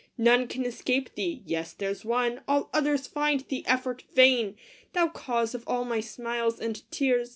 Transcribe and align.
None 0.17 0.47
can 0.47 0.65
escape 0.65 1.13
thee 1.13 1.43
yes 1.45 1.73
there 1.73 1.91
s 1.91 2.03
one 2.03 2.41
All 2.47 2.71
others 2.73 3.05
find 3.05 3.41
the 3.49 3.63
effort 3.67 4.03
vain: 4.15 4.55
Thou 4.93 5.09
cause 5.09 5.53
of 5.53 5.63
all 5.67 5.85
my 5.85 5.99
smiles 5.99 6.59
and 6.59 6.81
tears 6.89 7.29